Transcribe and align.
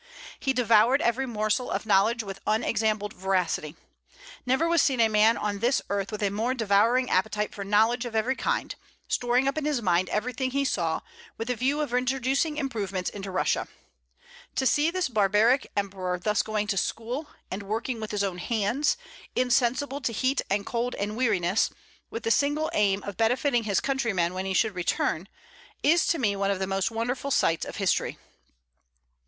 "He 0.39 0.51
devoured 0.51 0.99
every 1.03 1.27
morsel 1.27 1.69
of 1.69 1.85
knowledge 1.85 2.23
with 2.23 2.41
unexampled 2.47 3.13
voracity." 3.13 3.75
Never 4.47 4.67
was 4.67 4.81
seen 4.81 4.99
a 4.99 5.07
man 5.07 5.37
on 5.37 5.59
this 5.59 5.79
earth 5.91 6.11
with 6.11 6.23
a 6.23 6.31
more 6.31 6.55
devouring 6.55 7.07
appetite 7.07 7.53
for 7.53 7.63
knowledge 7.63 8.03
of 8.05 8.15
every 8.15 8.35
kind; 8.35 8.73
storing 9.07 9.47
up 9.47 9.59
in 9.59 9.65
his 9.65 9.79
mind 9.79 10.09
everything 10.09 10.49
he 10.49 10.65
saw, 10.65 11.01
with 11.37 11.51
a 11.51 11.55
view 11.55 11.81
of 11.81 11.93
introducing 11.93 12.57
improvements 12.57 13.11
into 13.11 13.29
Russia. 13.29 13.67
To 14.55 14.65
see 14.65 14.89
this 14.89 15.07
barbaric 15.07 15.71
emperor 15.77 16.17
thus 16.17 16.41
going 16.41 16.65
to 16.65 16.77
school, 16.77 17.27
and 17.51 17.61
working 17.61 17.99
with 17.99 18.09
his 18.09 18.23
own 18.23 18.39
hands, 18.39 18.97
insensible 19.35 20.01
to 20.01 20.11
heat 20.11 20.41
and 20.49 20.65
cold 20.65 20.95
and 20.95 21.15
weariness, 21.15 21.69
with 22.09 22.23
the 22.23 22.31
single 22.31 22.71
aim 22.73 23.03
of 23.03 23.17
benefiting 23.17 23.65
his 23.65 23.79
countrymen 23.79 24.33
when 24.33 24.47
he 24.47 24.55
should 24.55 24.73
return, 24.73 25.27
is 25.83 26.07
to 26.07 26.17
me 26.17 26.35
one 26.35 26.49
of 26.49 26.57
the 26.57 26.65
most 26.65 26.89
wonderful 26.89 27.29
sights 27.29 27.67
of 27.67 27.75
history. 27.75 28.17